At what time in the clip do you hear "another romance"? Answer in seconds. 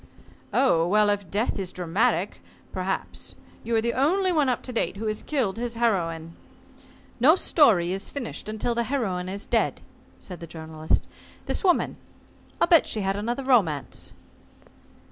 13.15-14.13